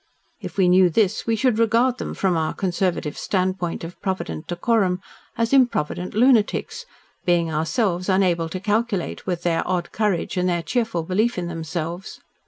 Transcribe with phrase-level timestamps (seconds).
[0.39, 4.99] If we knew this, we should regard them from our conservative standpoint of provident decorum
[5.37, 6.87] as improvident lunatics,
[7.23, 12.19] being ourselves unable to calculate with their odd courage and their cheerful belief in themselves.